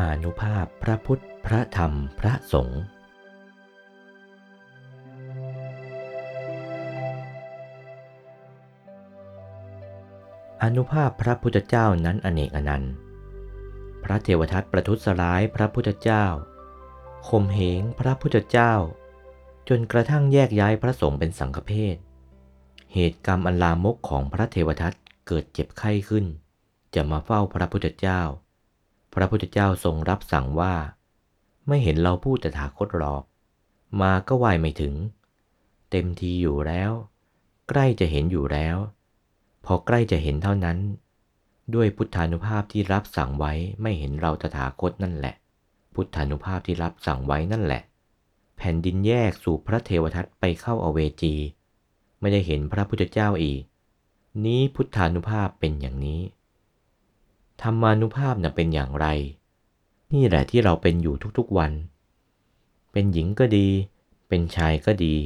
[0.00, 2.82] อนุภาพพระพุทธ พระธรรม พระสงฆ์
[10.62, 12.92] อนุภาพพระพุทธเจ้านั้นอเนกอนันต์
[14.04, 16.24] พระเทวทัตประทุษร้ายพระพุทธเจ้า
[17.28, 18.72] ข่มเหงพระพุทธเจ้า
[19.68, 21.96] จนกระทั่งแยกย้ายพระสงฆ์เป็นสังฆเพศ
[22.92, 24.94] เหตุกรรมอันลามกของพระเทวทัต
[25.26, 26.24] เกิดเจ็บไข้ขึ้น
[26.94, 28.22] จะมาเฝ้าพระพุทธเจ้า
[29.16, 30.74] พระพุทธเจ้าทรงรับสั่งว่า
[31.68, 33.22] ไม่เห็นเราพูดแต่ถาคตหรอก
[34.00, 34.94] มาก็ไหวไม่ถึง
[35.90, 36.90] เต็มทีอยู่แล้ว
[37.68, 38.76] ใกล้จะเห็นอยู่แล้ว
[39.64, 40.78] พอใกล้จะเห็นเท่านั้น
[41.74, 43.52] ด้วยพุทธานุภาพที่รับสั่งไว้
[43.82, 45.34] ไม่เห็นเราตถาคตนั่นแหละ
[45.94, 47.82] พุทธานุภาพที่รับสั่งไว้นั่นแหละ
[48.56, 51.34] แผ่นดินแยกสู่พระเทวทัตไปเข้าอเวจี
[52.20, 53.62] ไม่ได้เห็นพระพุทธเจ้าอีก
[54.44, 56.20] นี้พุทธานุภาพเป็นอย่างนี้
[57.62, 59.06] ธรรมานุภาพน่ะเป็นอย่างไร
[60.14, 61.72] นี่แหละที่เราเป็นอยู่ทุกๆวัน
[62.92, 63.68] เป็นหญิงก็ดี
[64.28, 65.16] เป็นชายก็ดี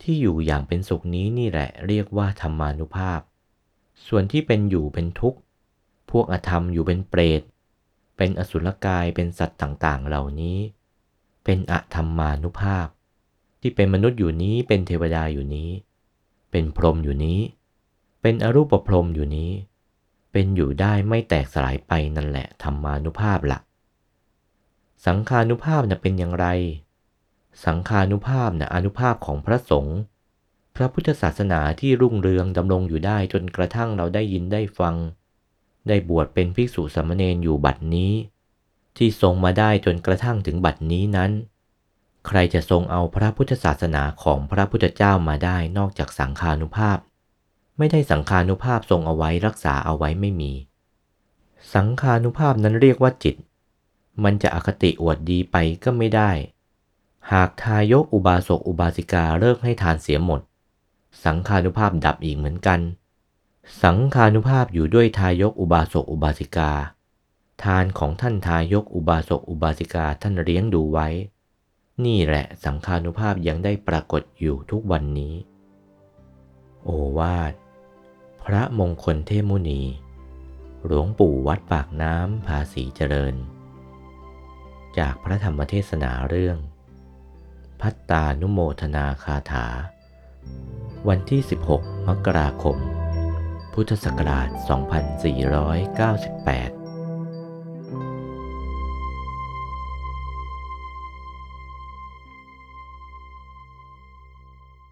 [0.00, 3.20] ที่อยู่อย่างเป็นสุขนี้นี่แหละเรียกว่าธรรมานุภาพ
[4.06, 5.38] ส่วนที่เป็นอยู่เป็นทุกข์
[6.10, 7.42] พวกอธรรมอยู่เป็นเปรต
[8.16, 10.58] เป็นอสุรกายเป็นสัตว์ต่างๆ เหล่านี้
[11.44, 12.86] เป็นอธรรมานุภาพ
[13.60, 15.70] ที่เป็นมนุษย์อยู่นี้เป็นเทวดาอยู่นี้
[16.50, 17.40] เป็นพรหมอยู่นี้
[18.22, 19.50] เป็นอรูปพรหมอยู่นี้
[20.32, 23.60] เป็นอยู่ได้ไม่แตกสลายไปนั่นแหละธรรมานุภาพละ่ะ
[25.06, 26.46] สังขานุภาพน่ะเป็นอย่างไร
[27.66, 29.98] สังขานุภาพน่ะอนุภาพของพระสงฆ์
[30.76, 34.94] พระพุทธศาสนาที่รุ่งเรืองดำรงอยู่ได้จนกระทั่งเราได้ยินได้ฟัง
[35.88, 38.12] ได้บวชเป็นภิกษุสามเณรอยู่บัดนี้
[38.96, 41.30] ที่ทรงมาได้จนกระทั่งถึงบัดนี้นั้น
[42.26, 46.98] ใครจะทรงเอาพระพุทธศาสนาของพระพุทธเจ้ามาได้นอกจากสังขานุภาพ
[47.78, 50.52] ไม่ได้สังขานุภาพทรงเอาไว้รักษาเอาไว้ไม่มี
[51.74, 53.36] สังขานุภาพนั้นเรียกว่าจิต
[54.24, 56.30] มันจะอคติอวดดีไปก็ไม่ได้
[57.32, 60.40] หากทายกอุบาสกอุบาสิกาเลิกให้ทานเสียหมด
[61.24, 62.80] สังขานุภาพดับอีกเหมือนกัน
[63.82, 66.72] สังขานุภาพอยู่ด้วยทายกอุบาสกอุบาสิกา
[67.64, 71.08] ทานของท่านทายกอุบาสกอุบาสิกาท่านเลี้ยงดูไว้
[72.04, 75.34] นี่แหละสังขานุภาพยังได้ปรากฏอยู่ทุกวันนี้
[76.84, 77.52] โอวาท
[78.44, 79.82] พระมงคลเทมุนี
[80.86, 83.34] หลวงปู่วัดปากน้ำภาษีเจริญ
[84.98, 86.58] จากพระธรรมเทศนาเรื่อง
[87.80, 89.66] พัตตานุโมทนาคาถา
[91.08, 91.40] วันที่
[91.74, 92.76] 16 มกราคม
[93.72, 96.81] พุทธศักราช 2498